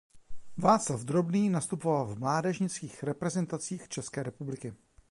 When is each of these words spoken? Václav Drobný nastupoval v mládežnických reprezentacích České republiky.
Václav 0.57 1.01
Drobný 1.01 1.49
nastupoval 1.49 2.05
v 2.07 2.19
mládežnických 2.19 3.03
reprezentacích 3.03 3.87
České 3.87 4.23
republiky. 4.23 4.73